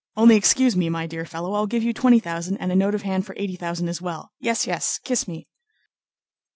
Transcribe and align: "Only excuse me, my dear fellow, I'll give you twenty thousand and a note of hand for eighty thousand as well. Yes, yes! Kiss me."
"Only 0.17 0.35
excuse 0.35 0.75
me, 0.75 0.89
my 0.89 1.05
dear 1.05 1.25
fellow, 1.27 1.53
I'll 1.53 1.67
give 1.67 1.83
you 1.83 1.93
twenty 1.93 2.19
thousand 2.19 2.57
and 2.57 2.71
a 2.71 2.75
note 2.75 2.95
of 2.95 3.03
hand 3.03 3.23
for 3.23 3.35
eighty 3.37 3.55
thousand 3.55 3.87
as 3.87 4.01
well. 4.01 4.31
Yes, 4.39 4.65
yes! 4.65 4.97
Kiss 5.03 5.27
me." 5.27 5.47